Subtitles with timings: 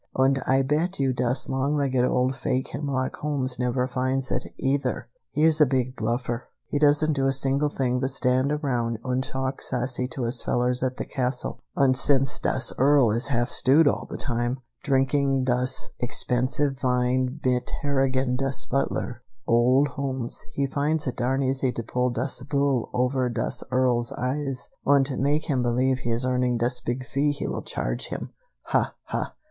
[0.15, 5.07] Und Ay bet you das long legged old fake Hemlock Holmes never finds it, either!
[5.29, 6.49] He is a big bluffer.
[6.65, 10.81] He doesn't do a single thing but stand around und talk sassy to us fellers
[10.81, 15.89] at the castle, und since das Earl is half stewed all the time, drinking das
[15.99, 22.09] expensive vine mit Harrigan das butler, old Holmes, he finds it darned easy to pull
[22.09, 27.05] das vool over das Earl's eyes, und make him believe he is earning das big
[27.05, 28.31] fee he vill charge him!
[28.63, 29.35] Ha, ha!